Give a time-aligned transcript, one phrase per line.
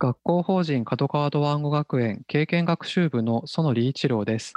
[0.00, 4.52] 学校法人角川ドワンゴ学園経験学習部の園理一郎です。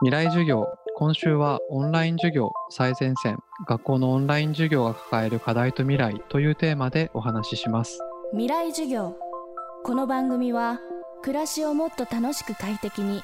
[0.00, 3.38] 未来授業、今週はオンライン授業最前線、
[3.68, 8.00] 学校のオンライン授業が抱える課題と未来というテーマでお話しします。
[8.30, 9.18] 未来授業。
[9.84, 10.80] この番組は
[11.20, 13.22] 暮らしをもっと楽しく快適に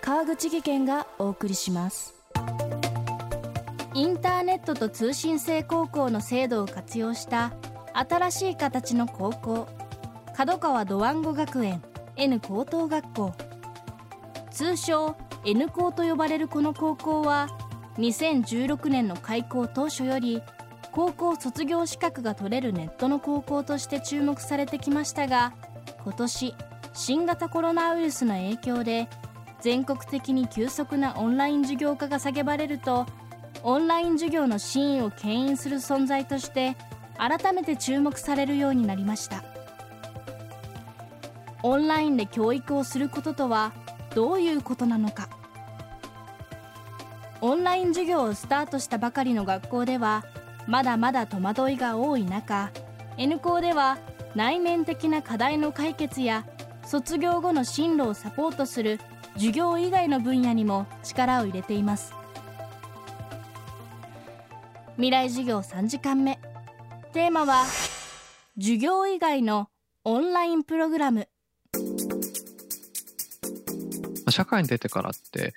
[0.00, 2.12] 川口義賢がお送りします。
[3.94, 7.52] インターネットと通信制高校の制度を活用した
[7.92, 9.83] 新しい形の高校。
[10.36, 11.80] 角川ドワンゴ学園
[12.16, 13.32] N 高等学校。
[14.50, 17.48] 通称 N 高と呼ばれるこの高校は
[17.98, 20.42] 2016年の開校当初より
[20.90, 25.52] 高校卒業資格が取れるネットの高校として注目されてきましたが
[26.02, 26.54] 今年
[26.94, 29.08] 新型コロナウイルスの影響で
[29.60, 33.06] 全国的に急速なオンライン授業化が叫ばれると
[33.62, 36.76] オンライン授業の真意を牽引する存在として
[37.18, 39.53] 改めて注目されるようになりました。
[41.64, 43.72] オンラインで教育をすることとは
[44.14, 45.30] どういうことなのか。
[47.40, 50.24] オンライン授業をスタートしたばかりの学校では
[50.66, 52.70] まだまだ戸惑いが多い中
[53.16, 53.98] N 校では
[54.34, 56.46] 内面的な課題の解決や
[56.84, 59.00] 卒業後の進路をサポートする
[59.34, 62.12] 授業以外の分野にも力を入れています。
[64.96, 66.38] 未来授業3時間目。
[67.14, 67.64] テーマは
[68.56, 69.68] 授業以外の
[70.04, 71.26] オンラインプログラム。
[74.34, 75.54] 社会に出てからって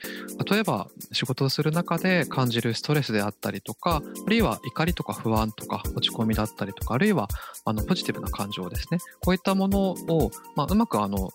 [0.49, 7.27] 例えば仕事をする中で感じるストレスであったりとかあるいは怒りとか不安とか落ち込みだったりとかあるいは
[7.65, 11.31] あのポジティブな感情ですねこういったものを、まあ、うまくあの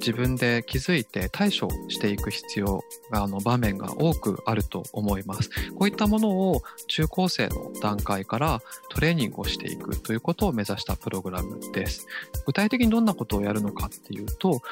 [0.00, 5.50] 自分で気づいて対処していく必要があの場面が多くあると思います。
[5.74, 12.06] こういったものを中高生の段階からトレーニングをしていくということを目指したプログラムです。
[12.46, 14.62] 具体的にどんなことをやるのかっていうと、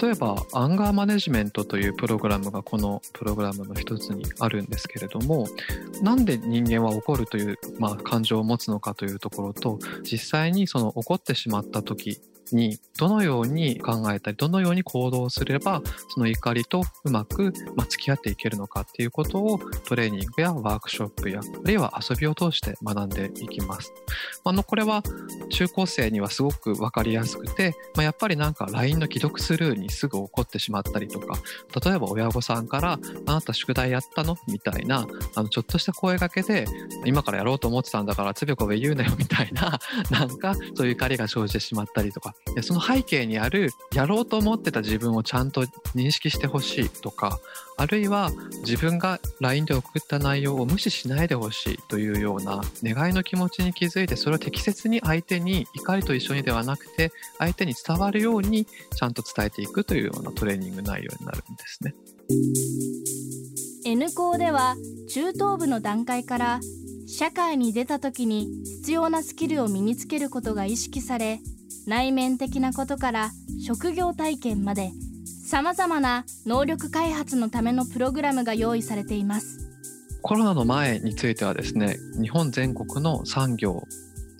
[0.00, 5.46] 例えばアンガーマネジメントというプログラムがこのプログラムの一つにあるんですけれども
[6.02, 12.20] なんで人間は怒るという、まあ、感情を持つのかというところと実際にその怒ってしまった時
[12.52, 23.92] にどのように考えたりどのように行動すればその怒りとうまく、ま付き合っていけるのかっていうことをトレーニングやワークショップやあるいは遊びを通して学んでいきます。
[24.44, 25.02] あのこれは
[25.50, 31.38] 中高生にはすごく分かりやすくて、まあ、やっぱりなんか LINE の既読スルーにすぐ怒ってしまったりとか
[31.84, 36.66] 例えば親御さんから「あなた宿題やったの?」みたいなあのちょっとした声がけで
[37.04, 39.78] 「今からやろうと思ってたんだからつべこべ言うなよ」みたいな
[40.10, 45.62] なんかそういう怒りが生じてしまったりとかでその背景にあるやろうと思ってた自分をちゃんと
[45.94, 47.38] 認識してほしいとか
[47.76, 48.30] あるいは
[48.64, 61.94] 自分が LINE で送った内容を無視しないでほしいというような願いの気持ちに気づいてそれを適切に相手に怒りと一緒にではなくて相手に伝わるようにちゃんと伝えていくというようなトレーニング内容になるんですね。
[63.84, 64.76] N 校では
[65.08, 66.60] 中等部の段階から
[67.06, 71.40] 社会に出た時に必要なスキルを身につけることが意識され
[71.86, 74.92] 内面的なことから職業体験まで
[75.44, 79.62] さまざまな能力開発のためのプログラムが用意されています
[80.22, 83.82] コロナの前についてはですね日本全国の産業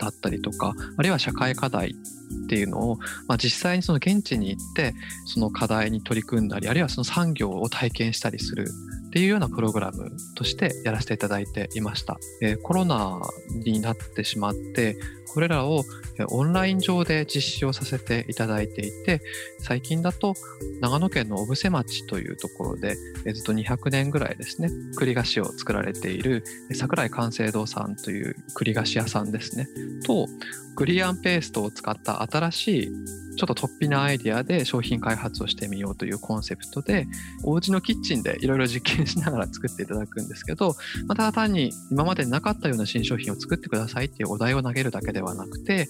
[0.03, 2.97] だったりとかあるいは社会課題っていうのを、
[3.29, 4.95] まあ、実際にその現地に行って
[5.27, 8.69] その課題に取り組んだりあるいはその産業を体験したりする
[9.07, 12.19] っていうようなプログラムとしてやらせていただいていました。
[12.41, 13.21] えー、コロナ
[13.65, 14.97] になってしまって
[15.29, 15.85] これらを
[16.31, 19.21] オンライン上で実施をさせていただいていて
[19.59, 20.35] 最近だと
[20.81, 22.97] 長野県の小布施町というところで
[23.33, 26.45] ずっと200年ぐらいですね栗菓子を作られている
[26.75, 29.69] 桜井寛成堂さんという栗菓子屋さんですね。
[30.07, 30.27] と
[30.75, 32.93] グリアンペーストを使った新しい
[33.37, 37.07] ちょっと突飛なアイディアで商品開発をしてみようというコンセプトで
[37.45, 40.75] お家のキッチンでいろいろ実験しながら作っていただくんですけど、
[41.07, 45.89] ま、ただ単に今までなかったような新商品を作ってくださいっていうお題を投げるだけではなくて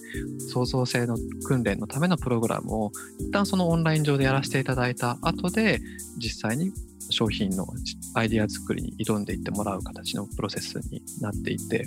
[0.51, 5.79] 創造性の訓練のためのプログラムを一旦そのオンライン上でやらせていただいた後で
[6.17, 6.71] 実際に
[7.09, 7.67] 商品の
[8.15, 11.85] アイデア作りに挑んでいってもらう形のプロセスになっていて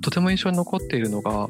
[0.00, 1.48] とても印象に残っているのが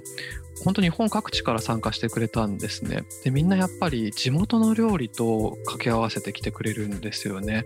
[0.67, 3.05] 本当に日本各地から参加してくれたんですね。
[3.23, 7.63] でみんなやっぱり地元の料理と掛け合わせてきてくれるんですよね。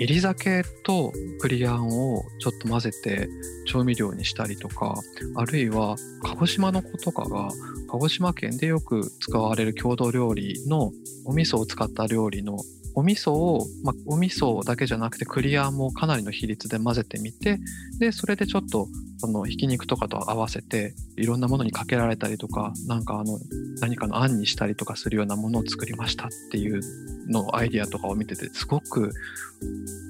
[0.00, 3.28] 入り酒とクリアをちょっと混ぜて
[3.66, 4.96] 調味料にしたりとか
[5.36, 5.94] あるいは
[6.24, 7.50] 鹿児島の子とかが
[7.88, 10.90] 鹿児島県でよく使われる郷土料理の
[11.24, 12.58] お味噌を使った料理の
[12.94, 17.58] お味噌を、まあ、お味噌だけじゃなくてクリアもかなりの比率で混ぜてみて
[17.98, 18.88] でそれでちょっと
[19.18, 23.38] そのひき肉とかと合わせていろんなものにかけられたりとかなんかあの
[23.80, 26.80] 何かのあんにしたりとかするようなものを作りましたっていう
[27.28, 29.10] のアイディアとかを見ててすごく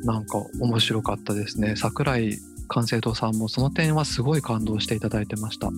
[0.04, 1.76] なんか面白かったですね。
[1.76, 2.38] 桜井
[2.68, 5.70] 寛成堂さんもその点はすごい感動していただいてました。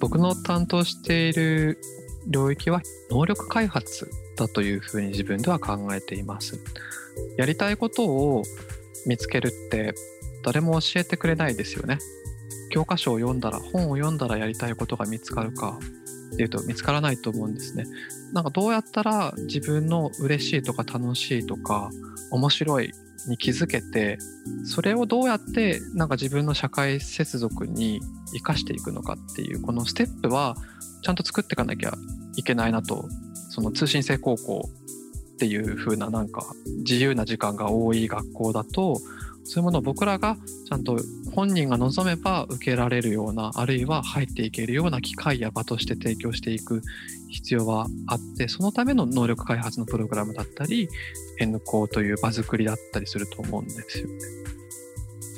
[0.00, 1.78] 僕の担当している
[2.26, 6.58] 領域は能力開発だというふうに自分では考えています。
[7.36, 8.42] やりたいことを
[9.06, 9.94] 見つけるって
[10.42, 11.98] 誰も教えてくれないですよね。
[12.70, 15.78] 教科書を読んだら本を読んだらやりたいことが見つかるか
[16.32, 17.84] っていうと見つからないと思うんですね。
[18.32, 21.90] なんかどうやったら自分の嬉しいとか楽しいとか
[22.30, 22.92] 面白い
[23.28, 24.18] に気づけて
[24.64, 28.00] それをどうやってなんか自分の社会接続に
[28.32, 30.56] 生かしていくのかっていうこのステップは
[31.02, 31.94] ちゃんと作っていかなきゃ
[32.36, 33.06] いけないなと
[33.50, 34.68] その通信制高校
[35.34, 38.98] っていう風ななんか自由な時間が多い学校だと
[39.44, 40.36] そういうものを僕らが
[40.68, 40.98] ちゃんと
[41.34, 46.82] 本人が望めば受けられるようなあるいは入っていけるような機会や場として提供していく
[47.28, 50.88] 必要はあってそのための能力開発のプログラムだったり
[51.40, 54.14] N 校という場作りだったりすると思うんですよね。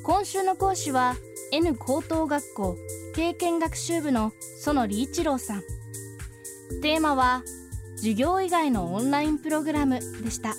[0.03, 1.17] 今週の講師は
[1.51, 2.77] N 高等学校
[3.15, 5.62] 経験学習部の園理一郎さん
[6.83, 7.43] テーマは
[7.97, 10.55] 授業以外のオンラインプログラムでした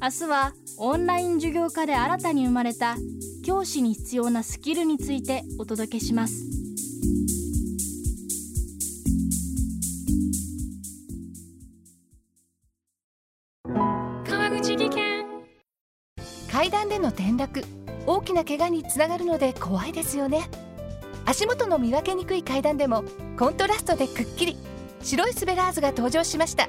[0.00, 2.96] 明日はオンライン授業科で新たに生まれた
[3.44, 6.44] 教師に必要なスキルについてお届けします。
[14.28, 15.24] 川口技研。
[16.50, 17.64] 階段での転落
[18.06, 20.50] 大きな怪我につながるので怖いですよね。
[21.24, 23.02] 足元の見分けにくい階段でも
[23.38, 24.56] コントラストでくっきり
[25.02, 26.68] 白いスベラーズが登場しました